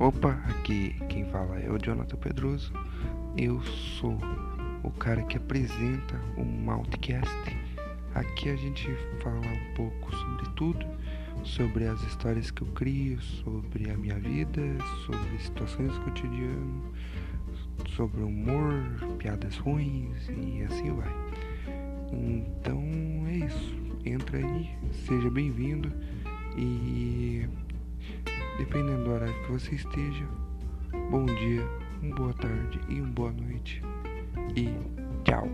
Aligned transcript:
Opa, 0.00 0.30
aqui 0.48 0.96
quem 1.10 1.26
fala 1.26 1.60
é 1.60 1.70
o 1.70 1.76
Jonathan 1.76 2.16
Pedroso. 2.16 2.72
Eu 3.36 3.60
sou 3.60 4.16
o 4.82 4.90
cara 4.92 5.22
que 5.24 5.36
apresenta 5.36 6.18
o 6.38 6.42
Maltcast. 6.42 7.30
Aqui 8.14 8.48
a 8.48 8.56
gente 8.56 8.88
fala 9.22 9.36
um 9.36 9.74
pouco 9.74 10.16
sobre 10.16 10.48
tudo, 10.56 10.86
sobre 11.44 11.86
as 11.86 12.00
histórias 12.04 12.50
que 12.50 12.62
eu 12.62 12.68
crio, 12.68 13.20
sobre 13.20 13.90
a 13.90 13.94
minha 13.98 14.18
vida, 14.18 14.62
sobre 15.04 15.38
situações 15.38 15.92
do 15.92 16.00
cotidiano, 16.00 16.82
sobre 17.94 18.22
humor, 18.22 18.72
piadas 19.18 19.58
ruins 19.58 20.30
e 20.30 20.62
assim 20.62 20.94
vai. 20.94 21.14
Então 22.10 22.82
é 23.26 23.34
isso. 23.34 23.76
Entra 24.06 24.38
aí, 24.38 24.70
seja 25.06 25.30
bem-vindo 25.30 25.92
e 26.56 27.46
dependendo 28.60 29.04
do 29.04 29.12
horário 29.12 29.34
que 29.42 29.52
você 29.52 29.74
esteja, 29.74 30.26
bom 31.10 31.24
dia, 31.24 31.66
uma 32.02 32.14
boa 32.14 32.34
tarde 32.34 32.78
e 32.90 33.00
uma 33.00 33.10
boa 33.12 33.32
noite. 33.32 33.82
E 34.54 34.68
tchau. 35.24 35.48